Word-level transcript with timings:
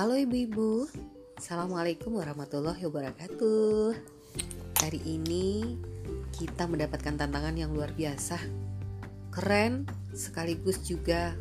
Halo 0.00 0.16
ibu-ibu, 0.16 0.88
Assalamualaikum 1.36 2.16
warahmatullahi 2.16 2.88
wabarakatuh. 2.88 3.92
Hari 4.80 5.00
ini 5.04 5.76
kita 6.40 6.64
mendapatkan 6.64 7.20
tantangan 7.20 7.52
yang 7.52 7.68
luar 7.76 7.92
biasa. 7.92 8.40
Keren 9.28 9.84
sekaligus 10.16 10.80
juga 10.88 11.36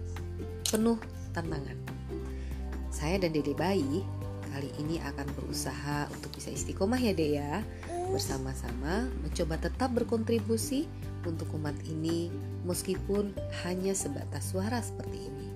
penuh 0.68 1.00
tantangan. 1.32 1.80
Saya 2.92 3.24
dan 3.24 3.32
dede 3.32 3.56
bayi 3.56 4.04
kali 4.52 4.68
ini 4.76 5.00
akan 5.08 5.24
berusaha 5.40 6.12
untuk 6.12 6.36
bisa 6.36 6.52
istiqomah 6.52 7.00
ya 7.00 7.16
dek 7.16 7.32
ya. 7.40 7.64
Bersama-sama 8.12 9.08
mencoba 9.24 9.56
tetap 9.56 9.96
berkontribusi 9.96 10.84
untuk 11.24 11.48
umat 11.56 11.80
ini 11.88 12.28
meskipun 12.68 13.32
hanya 13.64 13.96
sebatas 13.96 14.52
suara 14.52 14.84
seperti 14.84 15.32
ini. 15.32 15.48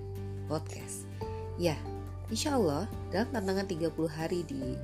Podcast. 0.48 1.04
Ya, 1.60 1.76
Insya 2.32 2.56
Allah 2.56 2.88
dalam 3.12 3.28
tantangan 3.36 3.68
30 3.68 3.92
hari 4.08 4.40
di 4.48 4.76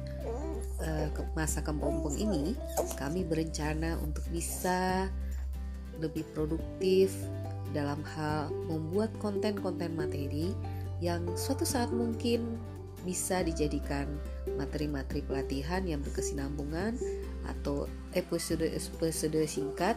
uh, 0.84 1.08
masa 1.32 1.64
kepompong 1.64 2.16
ini 2.20 2.52
kami 3.00 3.24
berencana 3.24 3.96
untuk 4.04 4.24
bisa 4.28 5.08
lebih 6.00 6.24
produktif 6.36 7.12
dalam 7.72 8.02
hal 8.16 8.52
membuat 8.68 9.12
konten-konten 9.22 9.94
materi 9.96 10.52
yang 11.00 11.24
suatu 11.32 11.64
saat 11.64 11.88
mungkin 11.88 12.60
bisa 13.08 13.40
dijadikan 13.40 14.04
materi-materi 14.60 15.24
pelatihan 15.24 15.80
yang 15.88 16.04
berkesinambungan 16.04 17.00
atau 17.48 17.88
episode-episode 18.12 19.40
singkat 19.48 19.96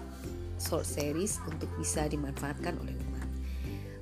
short 0.55 0.87
series 0.87 1.43
untuk 1.51 1.67
bisa 1.75 2.07
dimanfaatkan 2.07 2.79
oleh 2.79 2.95
umat. 2.95 3.27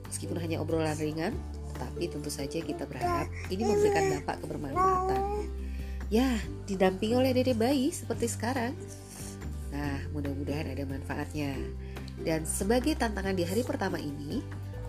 Meskipun 0.05 0.37
hanya 0.37 0.61
obrolan 0.61 0.93
ringan, 1.01 1.33
tapi 1.81 2.05
tentu 2.05 2.29
saja 2.29 2.61
kita 2.61 2.85
berharap 2.85 3.25
ini 3.49 3.65
memberikan 3.65 4.13
dampak 4.13 4.37
kebermanfaatan. 4.45 5.21
Ya, 6.13 6.37
didampingi 6.69 7.15
oleh 7.17 7.33
dede 7.33 7.57
bayi 7.57 7.89
seperti 7.89 8.29
sekarang. 8.29 8.77
Nah, 9.73 10.05
mudah-mudahan 10.13 10.75
ada 10.75 10.83
manfaatnya. 10.85 11.57
Dan 12.21 12.45
sebagai 12.45 12.93
tantangan 12.93 13.33
di 13.33 13.47
hari 13.47 13.65
pertama 13.65 13.97
ini, 13.97 14.43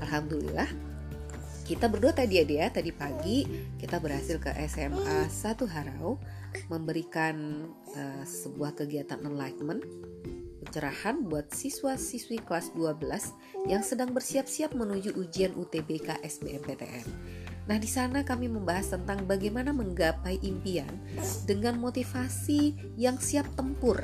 alhamdulillah 0.05 0.93
kita 1.63 1.87
berdua 1.87 2.11
tadi 2.11 2.43
ya 2.43 2.45
dia 2.45 2.65
tadi 2.75 2.91
pagi 2.91 3.47
kita 3.79 4.03
berhasil 4.03 4.37
ke 4.43 4.51
SMA 4.67 5.31
Satu 5.31 5.71
Harau 5.71 6.19
memberikan 6.67 7.65
uh, 7.95 8.23
sebuah 8.27 8.75
kegiatan 8.77 9.23
enlightenment 9.23 9.81
pencerahan 10.63 11.27
buat 11.27 11.51
siswa-siswi 11.51 12.39
kelas 12.47 12.71
12 12.79 13.67
yang 13.67 13.83
sedang 13.83 14.15
bersiap-siap 14.15 14.79
menuju 14.79 15.19
ujian 15.19 15.51
UTBK 15.59 16.23
SBMPTN. 16.23 17.07
Nah, 17.67 17.79
di 17.79 17.91
sana 17.91 18.23
kami 18.23 18.47
membahas 18.47 18.95
tentang 18.95 19.27
bagaimana 19.27 19.75
menggapai 19.75 20.39
impian 20.43 20.91
dengan 21.47 21.79
motivasi 21.83 22.95
yang 22.95 23.19
siap 23.19 23.47
tempur. 23.59 24.03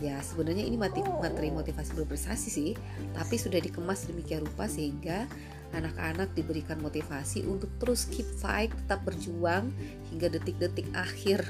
Ya, 0.00 0.20
sebenarnya 0.22 0.64
ini 0.64 0.78
materi 0.78 1.50
motivasi 1.50 1.96
berprestasi 1.96 2.48
sih, 2.48 2.72
tapi 3.16 3.34
sudah 3.34 3.58
dikemas 3.58 4.06
demikian 4.08 4.46
rupa 4.46 4.70
sehingga 4.70 5.26
anak-anak 5.74 6.32
diberikan 6.32 6.80
motivasi 6.80 7.44
untuk 7.44 7.68
terus 7.82 8.08
keep 8.08 8.24
fight, 8.40 8.72
tetap 8.84 9.04
berjuang 9.04 9.68
hingga 10.08 10.32
detik-detik 10.32 10.88
akhir 10.96 11.44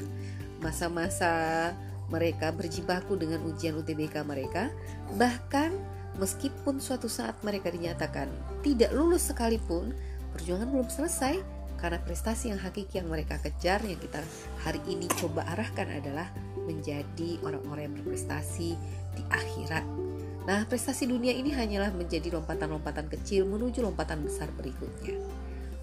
masa-masa 0.58 1.70
mereka 2.08 2.52
berjibaku 2.52 3.16
dengan 3.20 3.44
ujian 3.44 3.76
UTBK 3.76 4.24
mereka, 4.24 4.72
bahkan 5.16 5.72
meskipun 6.16 6.80
suatu 6.80 7.06
saat 7.06 7.36
mereka 7.44 7.68
dinyatakan 7.68 8.28
tidak 8.64 8.90
lulus 8.96 9.28
sekalipun, 9.28 9.92
perjuangan 10.32 10.68
belum 10.68 10.88
selesai 10.88 11.40
karena 11.78 12.02
prestasi 12.02 12.50
yang 12.50 12.58
hakiki 12.58 12.98
yang 12.98 13.08
mereka 13.08 13.38
kejar 13.38 13.78
yang 13.86 14.00
kita 14.02 14.18
hari 14.66 14.82
ini 14.90 15.06
coba 15.14 15.46
arahkan 15.54 15.86
adalah 15.94 16.26
menjadi 16.66 17.38
orang-orang 17.46 17.88
yang 17.88 17.94
berprestasi 18.02 18.74
di 19.14 19.22
akhirat. 19.30 19.86
Nah, 20.44 20.64
prestasi 20.66 21.06
dunia 21.06 21.32
ini 21.32 21.54
hanyalah 21.54 21.94
menjadi 21.94 22.34
lompatan-lompatan 22.34 23.06
kecil 23.12 23.46
menuju 23.46 23.84
lompatan 23.84 24.24
besar 24.26 24.50
berikutnya. 24.56 25.16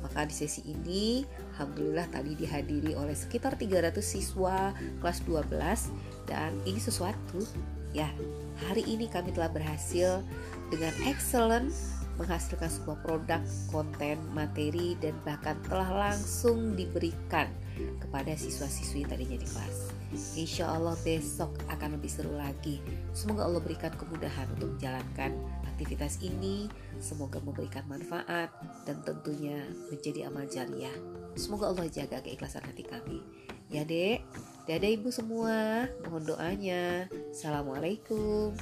Maka 0.06 0.30
di 0.30 0.38
sesi 0.38 0.62
ini 0.70 1.26
Alhamdulillah 1.58 2.06
tadi 2.14 2.38
dihadiri 2.38 2.94
oleh 2.94 3.18
sekitar 3.18 3.58
300 3.58 3.98
siswa 4.06 4.70
kelas 5.02 5.26
12 5.26 5.50
dan 6.30 6.54
ini 6.70 6.78
sesuatu 6.78 7.42
ya 7.90 8.06
hari 8.70 8.86
ini 8.86 9.10
kami 9.10 9.34
telah 9.34 9.50
berhasil 9.50 10.22
dengan 10.70 10.94
excellent 11.10 11.74
menghasilkan 12.16 12.68
sebuah 12.72 12.98
produk, 13.04 13.42
konten, 13.70 14.18
materi, 14.32 14.96
dan 15.04 15.16
bahkan 15.28 15.60
telah 15.68 16.12
langsung 16.12 16.74
diberikan 16.74 17.52
kepada 18.00 18.32
siswa-siswi 18.36 19.04
tadinya 19.04 19.36
di 19.36 19.48
kelas. 19.48 19.92
Insya 20.40 20.72
Allah 20.72 20.96
besok 21.04 21.60
akan 21.68 22.00
lebih 22.00 22.08
seru 22.08 22.32
lagi. 22.40 22.80
Semoga 23.12 23.44
Allah 23.44 23.60
berikan 23.60 23.92
kemudahan 24.00 24.48
untuk 24.56 24.80
menjalankan 24.80 25.36
aktivitas 25.76 26.24
ini 26.24 26.72
semoga 27.04 27.44
memberikan 27.44 27.84
manfaat 27.92 28.48
dan 28.88 29.04
tentunya 29.04 29.60
menjadi 29.92 30.32
amal 30.32 30.48
jariah. 30.48 30.96
Semoga 31.36 31.68
Allah 31.76 31.92
jaga 31.92 32.24
keikhlasan 32.24 32.64
hati 32.64 32.88
kami. 32.88 33.20
Ya 33.68 33.84
dek, 33.84 34.24
dadah 34.72 34.92
ibu 34.96 35.12
semua, 35.12 35.92
mohon 36.08 36.24
doanya. 36.24 37.12
Assalamualaikum. 37.36 38.56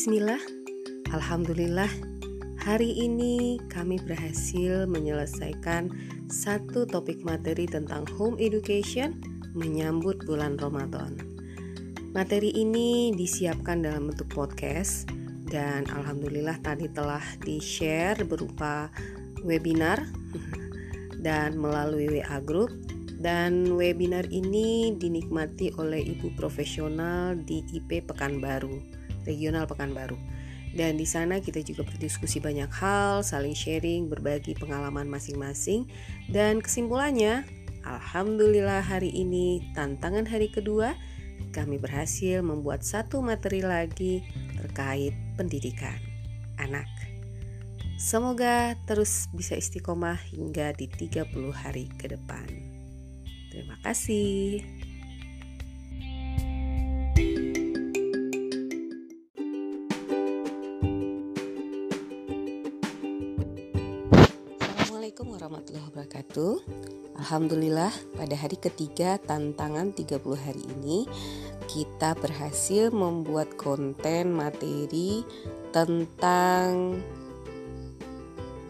Bismillah, 0.00 0.40
Alhamdulillah 1.12 1.92
Hari 2.64 3.04
ini 3.04 3.60
kami 3.68 4.00
berhasil 4.00 4.88
menyelesaikan 4.88 5.92
satu 6.24 6.88
topik 6.88 7.20
materi 7.20 7.68
tentang 7.68 8.08
home 8.16 8.40
education 8.40 9.20
menyambut 9.52 10.24
bulan 10.24 10.56
Ramadan. 10.56 11.20
Materi 12.16 12.48
ini 12.48 13.12
disiapkan 13.12 13.84
dalam 13.84 14.08
bentuk 14.08 14.32
podcast 14.32 15.04
dan 15.52 15.84
alhamdulillah 15.92 16.56
tadi 16.64 16.88
telah 16.88 17.20
di-share 17.44 18.24
berupa 18.24 18.88
webinar 19.44 20.00
dan 21.28 21.60
melalui 21.60 22.08
WA 22.08 22.40
group. 22.40 22.72
Dan 23.20 23.76
webinar 23.76 24.24
ini 24.32 24.96
dinikmati 24.96 25.76
oleh 25.76 26.00
ibu 26.00 26.32
profesional 26.40 27.36
di 27.36 27.60
IP 27.68 28.08
Pekanbaru, 28.08 28.99
Regional 29.24 29.66
Pekanbaru. 29.66 30.16
Dan 30.70 31.02
di 31.02 31.06
sana 31.06 31.42
kita 31.42 31.66
juga 31.66 31.82
berdiskusi 31.82 32.38
banyak 32.38 32.70
hal, 32.70 33.26
saling 33.26 33.58
sharing, 33.58 34.06
berbagi 34.06 34.54
pengalaman 34.54 35.10
masing-masing. 35.10 35.90
Dan 36.30 36.62
kesimpulannya, 36.62 37.42
alhamdulillah 37.82 38.78
hari 38.86 39.10
ini 39.10 39.74
tantangan 39.74 40.30
hari 40.30 40.46
kedua 40.46 40.94
kami 41.50 41.80
berhasil 41.80 42.44
membuat 42.44 42.86
satu 42.86 43.24
materi 43.24 43.64
lagi 43.64 44.22
terkait 44.54 45.16
pendidikan 45.34 45.96
anak. 46.60 46.86
Semoga 48.00 48.78
terus 48.88 49.28
bisa 49.32 49.56
istiqomah 49.56 50.16
hingga 50.32 50.72
di 50.72 50.88
30 50.88 51.52
hari 51.52 51.90
ke 52.00 52.08
depan. 52.12 52.48
Terima 53.50 53.76
kasih. 53.82 54.79
Wabarakatuh. 65.90 66.62
Alhamdulillah 67.18 67.90
pada 68.14 68.36
hari 68.38 68.54
ketiga 68.54 69.18
tantangan 69.18 69.90
30 69.90 70.22
hari 70.38 70.62
ini 70.62 71.02
kita 71.66 72.14
berhasil 72.14 72.94
membuat 72.94 73.58
konten 73.58 74.30
materi 74.30 75.26
tentang 75.74 77.02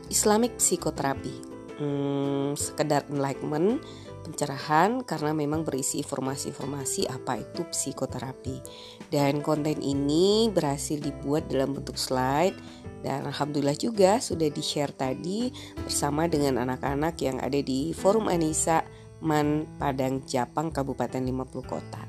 Islamic 0.09 0.57
psikoterapi 0.57 1.37
hmm, 1.77 2.57
sekedar 2.57 3.05
enlightenment 3.13 3.85
pencerahan 4.21 5.03
karena 5.03 5.33
memang 5.33 5.65
berisi 5.65 6.01
informasi-informasi 6.05 7.09
apa 7.09 7.41
itu 7.41 7.65
psikoterapi 7.67 8.61
dan 9.09 9.41
konten 9.41 9.81
ini 9.81 10.53
berhasil 10.53 11.01
dibuat 11.01 11.49
dalam 11.49 11.75
bentuk 11.75 11.97
slide 11.97 12.55
dan 13.01 13.25
alhamdulillah 13.25 13.77
juga 13.77 14.21
sudah 14.21 14.53
di-share 14.53 14.93
tadi 14.93 15.49
bersama 15.81 16.29
dengan 16.29 16.61
anak-anak 16.61 17.17
yang 17.25 17.41
ada 17.41 17.59
di 17.59 17.97
Forum 17.97 18.29
Anissa 18.29 18.85
Man 19.25 19.69
Padang 19.77 20.25
Japang 20.25 20.73
Kabupaten 20.73 21.21
50 21.21 21.65
Kota. 21.65 22.03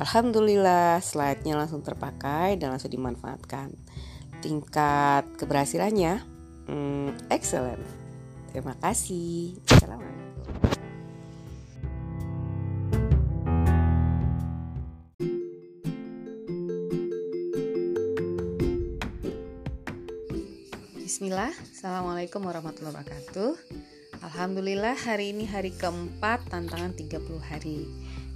Alhamdulillah 0.00 1.04
slide-nya 1.04 1.60
langsung 1.60 1.84
terpakai 1.84 2.56
dan 2.56 2.72
langsung 2.72 2.88
dimanfaatkan. 2.88 3.76
Tingkat 4.40 5.28
keberhasilannya 5.36 6.24
hmm, 6.68 7.28
excellent. 7.28 7.84
Terima 8.48 8.72
kasih. 8.80 9.60
Assalamualaikum. 9.68 10.29
Bismillah, 21.10 21.50
Assalamualaikum 21.74 22.38
warahmatullahi 22.38 23.02
wabarakatuh. 23.02 23.58
Alhamdulillah 24.30 24.94
hari 24.94 25.34
ini 25.34 25.42
hari 25.42 25.74
keempat 25.74 26.46
tantangan 26.46 26.94
30 26.94 27.18
hari. 27.50 27.82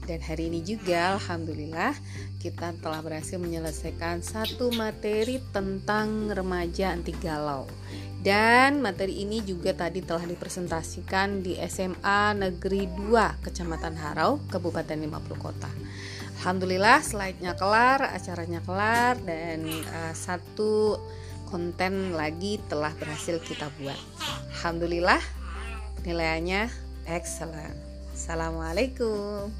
Dan 0.03 0.19
hari 0.19 0.50
ini 0.50 0.59
juga 0.59 1.15
Alhamdulillah 1.15 1.94
kita 2.43 2.75
telah 2.82 2.99
berhasil 2.99 3.38
menyelesaikan 3.38 4.26
satu 4.26 4.75
materi 4.75 5.38
tentang 5.55 6.35
remaja 6.35 6.91
anti 6.91 7.15
galau. 7.15 7.71
Dan 8.19 8.82
materi 8.82 9.23
ini 9.23 9.38
juga 9.47 9.71
tadi 9.71 10.03
telah 10.03 10.26
dipresentasikan 10.26 11.47
di 11.47 11.55
SMA 11.71 12.35
Negeri 12.35 12.91
2 12.91 13.38
Kecamatan 13.47 13.94
Harau, 14.03 14.43
Kabupaten 14.50 14.99
50 14.99 15.15
Kota. 15.38 15.71
Alhamdulillah 16.43 17.06
slide-nya 17.06 17.55
kelar, 17.55 18.03
acaranya 18.11 18.59
kelar 18.67 19.15
dan 19.23 19.62
uh, 19.62 20.11
satu 20.11 20.99
konten 21.54 22.18
lagi 22.18 22.58
telah 22.66 22.90
berhasil 22.98 23.38
kita 23.38 23.70
buat. 23.78 23.94
Alhamdulillah 24.58 25.22
penilaiannya 26.02 26.66
excellent. 27.06 27.78
Assalamualaikum. 28.10 29.54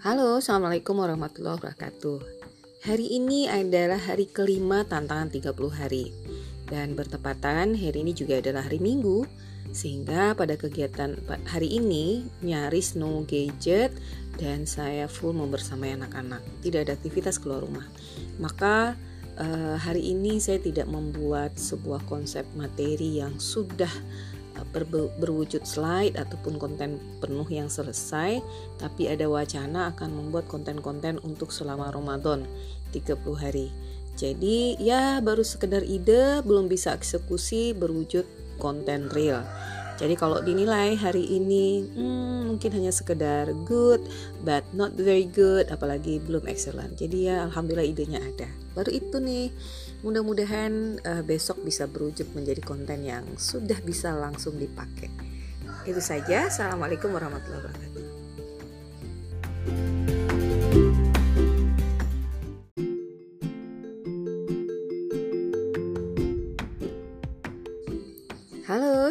Halo, 0.00 0.40
Assalamualaikum 0.40 0.96
warahmatullahi 0.96 1.60
wabarakatuh 1.60 2.18
Hari 2.88 3.20
ini 3.20 3.46
adalah 3.46 4.00
hari 4.00 4.26
kelima 4.26 4.82
tantangan 4.88 5.28
30 5.28 5.52
hari 5.76 6.08
Dan 6.66 6.96
bertepatan 6.96 7.76
hari 7.76 8.00
ini 8.00 8.16
juga 8.16 8.40
adalah 8.40 8.64
hari 8.64 8.80
Minggu 8.80 9.28
sehingga 9.70 10.34
pada 10.34 10.58
kegiatan 10.58 11.14
hari 11.46 11.78
ini 11.78 12.26
nyaris 12.42 12.98
no 12.98 13.22
gadget 13.22 13.94
dan 14.40 14.64
saya 14.64 15.06
full 15.06 15.36
membersamai 15.36 15.94
anak-anak. 15.94 16.42
Tidak 16.64 16.80
ada 16.88 16.96
aktivitas 16.96 17.38
keluar 17.38 17.62
rumah. 17.62 17.86
Maka 18.40 18.96
uh, 19.38 19.76
hari 19.78 20.10
ini 20.10 20.40
saya 20.40 20.58
tidak 20.58 20.88
membuat 20.88 21.54
sebuah 21.60 22.02
konsep 22.08 22.42
materi 22.56 23.20
yang 23.20 23.36
sudah 23.38 23.90
ber 24.74 24.84
berwujud 25.16 25.64
slide 25.64 26.20
ataupun 26.20 26.60
konten 26.60 27.00
penuh 27.22 27.48
yang 27.48 27.72
selesai, 27.72 28.44
tapi 28.76 29.08
ada 29.08 29.24
wacana 29.24 29.88
akan 29.94 30.10
membuat 30.12 30.50
konten-konten 30.52 31.16
untuk 31.24 31.48
selama 31.48 31.88
Ramadan 31.88 32.44
30 32.92 33.16
hari. 33.40 33.72
Jadi 34.20 34.76
ya 34.76 35.22
baru 35.24 35.40
sekedar 35.40 35.80
ide, 35.80 36.44
belum 36.44 36.68
bisa 36.68 36.92
eksekusi 36.92 37.72
berwujud 37.72 38.28
konten 38.60 39.08
real. 39.16 39.40
Jadi 40.00 40.16
kalau 40.16 40.40
dinilai 40.40 40.96
hari 40.96 41.28
ini 41.28 41.84
hmm, 41.84 42.48
mungkin 42.48 42.72
hanya 42.72 42.88
sekedar 42.88 43.52
good 43.68 44.00
but 44.40 44.64
not 44.72 44.96
very 44.96 45.28
good 45.28 45.68
apalagi 45.68 46.16
belum 46.24 46.48
excellent. 46.48 46.96
Jadi 46.96 47.28
ya 47.28 47.44
alhamdulillah 47.44 47.84
idenya 47.84 48.20
ada. 48.24 48.48
Baru 48.72 48.88
itu 48.88 49.20
nih 49.20 49.52
mudah-mudahan 50.00 51.04
uh, 51.04 51.20
besok 51.20 51.60
bisa 51.60 51.84
berwujud 51.84 52.32
menjadi 52.32 52.64
konten 52.64 53.04
yang 53.04 53.28
sudah 53.36 53.76
bisa 53.84 54.16
langsung 54.16 54.56
dipakai. 54.56 55.12
Itu 55.84 56.00
saja. 56.00 56.48
Assalamualaikum 56.48 57.12
warahmatullahi 57.12 57.60
wabarakatuh. 57.60 58.09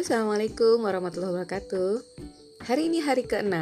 Assalamualaikum 0.00 0.80
warahmatullahi 0.80 1.44
wabarakatuh. 1.44 2.00
Hari 2.64 2.88
ini 2.88 3.04
hari 3.04 3.20
ke-6 3.20 3.52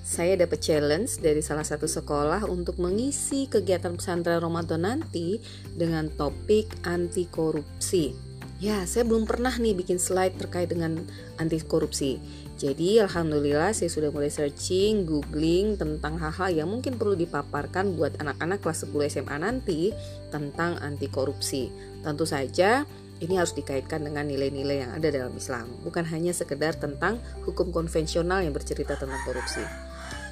Saya 0.00 0.40
dapat 0.40 0.56
challenge 0.56 1.20
dari 1.20 1.44
salah 1.44 1.68
satu 1.68 1.84
sekolah 1.84 2.48
Untuk 2.48 2.80
mengisi 2.80 3.44
kegiatan 3.44 3.92
pesantren 3.92 4.40
Ramadan 4.40 4.88
nanti 4.88 5.36
Dengan 5.68 6.08
topik 6.16 6.64
anti 6.88 7.28
korupsi 7.28 8.16
Ya, 8.56 8.88
saya 8.88 9.04
belum 9.04 9.28
pernah 9.28 9.52
nih 9.52 9.76
bikin 9.76 10.00
slide 10.00 10.40
terkait 10.40 10.72
dengan 10.72 10.96
anti 11.36 11.60
korupsi 11.60 12.16
jadi 12.60 13.08
alhamdulillah 13.08 13.72
saya 13.72 13.88
sudah 13.88 14.12
mulai 14.12 14.28
searching, 14.28 15.08
googling 15.08 15.80
tentang 15.80 16.20
hal-hal 16.20 16.52
yang 16.52 16.68
mungkin 16.68 17.00
perlu 17.00 17.16
dipaparkan 17.16 17.96
buat 17.96 18.20
anak-anak 18.20 18.60
kelas 18.60 18.84
10 18.84 19.08
SMA 19.16 19.36
nanti 19.40 19.96
tentang 20.28 20.76
anti 20.84 21.08
korupsi. 21.08 21.72
Tentu 22.04 22.28
saja 22.28 22.84
ini 23.20 23.36
harus 23.36 23.52
dikaitkan 23.52 24.00
dengan 24.00 24.24
nilai-nilai 24.24 24.88
yang 24.88 24.92
ada 24.96 25.08
dalam 25.12 25.32
Islam, 25.36 25.68
bukan 25.84 26.08
hanya 26.08 26.32
sekedar 26.32 26.76
tentang 26.80 27.20
hukum 27.44 27.68
konvensional 27.68 28.40
yang 28.40 28.56
bercerita 28.56 28.96
tentang 28.96 29.20
korupsi. 29.28 29.62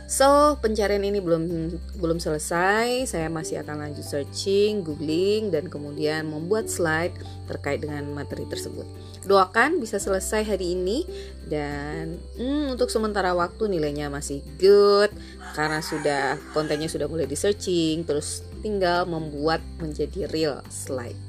So, 0.09 0.57
pencarian 0.65 1.05
ini 1.05 1.21
belum 1.21 1.69
belum 2.01 2.17
selesai. 2.17 3.13
Saya 3.13 3.29
masih 3.29 3.61
akan 3.61 3.85
lanjut 3.85 4.09
searching, 4.09 4.81
googling, 4.81 5.53
dan 5.53 5.69
kemudian 5.69 6.25
membuat 6.33 6.73
slide 6.73 7.13
terkait 7.45 7.85
dengan 7.85 8.09
materi 8.17 8.49
tersebut. 8.49 8.89
Doakan 9.29 9.85
bisa 9.85 10.01
selesai 10.01 10.49
hari 10.49 10.73
ini 10.73 11.05
dan 11.45 12.17
hmm, 12.41 12.73
untuk 12.73 12.89
sementara 12.89 13.37
waktu 13.37 13.69
nilainya 13.69 14.09
masih 14.09 14.41
good 14.57 15.13
karena 15.53 15.85
sudah 15.85 16.41
kontennya 16.57 16.89
sudah 16.89 17.05
mulai 17.05 17.29
di 17.29 17.37
searching, 17.37 18.09
terus 18.09 18.41
tinggal 18.65 19.05
membuat 19.05 19.61
menjadi 19.77 20.25
real 20.33 20.65
slide. 20.73 21.28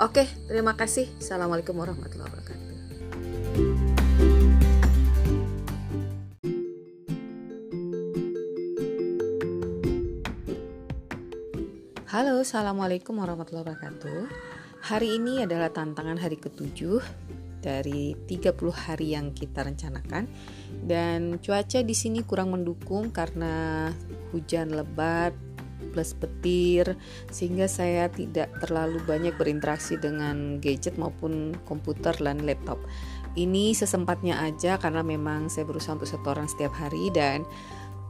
Oke, 0.00 0.24
terima 0.48 0.72
kasih. 0.80 1.12
Assalamualaikum 1.20 1.76
warahmatullahi 1.76 2.32
wabarakatuh. 2.32 2.68
Halo, 12.08 12.40
Assalamualaikum 12.40 13.12
warahmatullahi 13.20 13.68
wabarakatuh. 13.68 14.20
Hari 14.88 15.20
ini 15.20 15.44
adalah 15.44 15.68
tantangan 15.68 16.16
hari 16.16 16.40
ketujuh 16.40 17.04
dari 17.60 18.16
30 18.24 18.56
hari 18.72 19.12
yang 19.12 19.36
kita 19.36 19.68
rencanakan 19.68 20.24
dan 20.88 21.36
cuaca 21.44 21.84
di 21.84 21.92
sini 21.92 22.24
kurang 22.24 22.56
mendukung 22.56 23.12
karena 23.12 23.92
hujan 24.32 24.72
lebat 24.72 25.36
plus 25.90 26.14
petir 26.14 26.94
sehingga 27.28 27.66
saya 27.66 28.06
tidak 28.08 28.50
terlalu 28.62 29.02
banyak 29.04 29.34
berinteraksi 29.36 29.98
dengan 29.98 30.62
gadget 30.62 30.96
maupun 30.96 31.58
komputer 31.66 32.14
dan 32.22 32.46
laptop. 32.46 32.78
Ini 33.38 33.74
sesempatnya 33.74 34.42
aja 34.42 34.78
karena 34.78 35.06
memang 35.06 35.46
saya 35.46 35.62
berusaha 35.66 35.94
untuk 35.94 36.10
setoran 36.10 36.50
setiap 36.50 36.74
hari 36.74 37.14
dan 37.14 37.46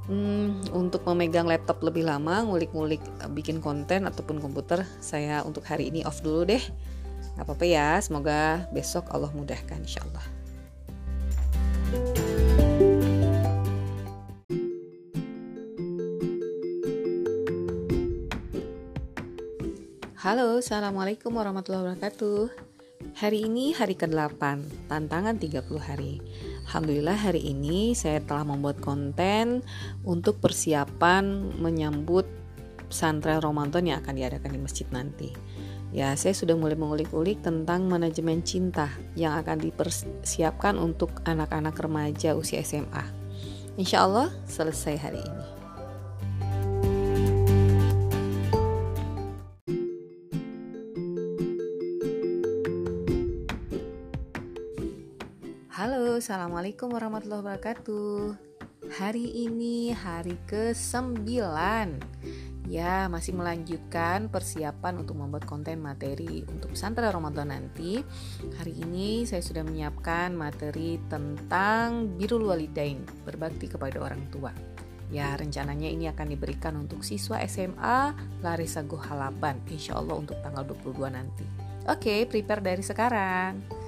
hmm, 0.08 0.72
untuk 0.72 1.04
memegang 1.04 1.44
laptop 1.44 1.84
lebih 1.84 2.08
lama, 2.08 2.44
ngulik-ngulik 2.44 3.02
eh, 3.20 3.30
bikin 3.32 3.60
konten 3.60 4.08
ataupun 4.08 4.40
komputer, 4.40 4.88
saya 5.02 5.44
untuk 5.44 5.64
hari 5.68 5.92
ini 5.92 6.06
off 6.08 6.24
dulu 6.24 6.48
deh. 6.48 6.62
Gak 7.36 7.44
apa-apa 7.46 7.66
ya, 7.68 8.00
semoga 8.00 8.64
besok 8.72 9.08
Allah 9.12 9.30
mudahkan 9.32 9.80
insya 9.80 10.00
Allah. 10.08 10.24
Halo, 20.20 20.60
Assalamualaikum 20.60 21.32
warahmatullahi 21.32 21.96
wabarakatuh 21.96 22.52
Hari 23.24 23.48
ini 23.48 23.72
hari 23.72 23.96
ke-8, 23.96 24.36
tantangan 24.84 25.40
30 25.40 25.64
hari 25.80 26.20
Alhamdulillah 26.68 27.16
hari 27.16 27.40
ini 27.40 27.96
saya 27.96 28.20
telah 28.20 28.44
membuat 28.44 28.84
konten 28.84 29.64
untuk 30.04 30.36
persiapan 30.44 31.56
menyambut 31.56 32.28
pesantren 32.92 33.40
Ramadan 33.40 33.88
yang 33.88 34.04
akan 34.04 34.20
diadakan 34.20 34.52
di 34.52 34.60
masjid 34.60 34.84
nanti 34.92 35.32
Ya, 35.88 36.12
saya 36.20 36.36
sudah 36.36 36.52
mulai 36.52 36.76
mengulik-ulik 36.76 37.40
tentang 37.40 37.88
manajemen 37.88 38.44
cinta 38.44 38.92
yang 39.16 39.40
akan 39.40 39.56
dipersiapkan 39.56 40.76
untuk 40.76 41.16
anak-anak 41.24 41.72
remaja 41.80 42.36
usia 42.36 42.60
SMA. 42.60 43.08
Insya 43.80 44.04
Allah 44.04 44.28
selesai 44.44 45.00
hari 45.00 45.24
ini. 45.24 45.59
Halo, 55.80 56.20
Assalamualaikum 56.20 56.92
warahmatullahi 56.92 57.40
wabarakatuh. 57.40 58.36
Hari 59.00 59.48
ini 59.48 59.96
hari 59.96 60.36
ke-9 60.44 61.24
Ya, 62.68 63.08
masih 63.08 63.32
melanjutkan 63.32 64.28
persiapan 64.28 65.00
untuk 65.00 65.16
membuat 65.16 65.48
konten 65.48 65.80
materi 65.80 66.44
untuk 66.52 66.76
pesantren 66.76 67.08
Ramadan 67.08 67.48
nanti. 67.48 68.04
Hari 68.60 68.76
ini 68.76 69.24
saya 69.24 69.40
sudah 69.40 69.64
menyiapkan 69.64 70.36
materi 70.36 71.00
tentang 71.08 72.12
birul 72.12 72.52
walidain 72.52 73.00
Berbakti 73.24 73.72
kepada 73.72 74.04
orang 74.04 74.20
tua. 74.28 74.52
Ya, 75.08 75.32
rencananya 75.32 75.88
ini 75.88 76.12
akan 76.12 76.28
diberikan 76.28 76.76
untuk 76.76 77.00
siswa 77.00 77.40
SMA 77.48 78.12
Larissa 78.44 78.84
Gohalaban 78.84 79.64
Insya 79.64 79.96
Allah 79.96 80.20
untuk 80.20 80.36
tanggal 80.44 80.60
22 80.60 81.08
nanti. 81.08 81.48
Oke, 81.88 82.28
prepare 82.28 82.60
dari 82.60 82.84
sekarang 82.84 83.79